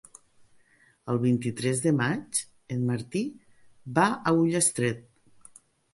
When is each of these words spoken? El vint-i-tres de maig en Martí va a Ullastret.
El 1.13 1.19
vint-i-tres 1.25 1.83
de 1.83 1.93
maig 1.99 2.39
en 2.77 2.87
Martí 2.87 3.23
va 3.99 4.07
a 4.17 4.35
Ullastret. 4.39 5.05